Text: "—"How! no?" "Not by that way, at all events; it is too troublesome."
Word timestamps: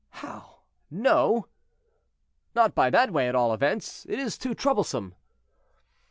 "—"How! 0.09 0.61
no?" 0.89 1.45
"Not 2.55 2.73
by 2.73 2.89
that 2.89 3.13
way, 3.13 3.29
at 3.29 3.35
all 3.35 3.53
events; 3.53 4.03
it 4.09 4.17
is 4.17 4.35
too 4.35 4.55
troublesome." 4.55 5.13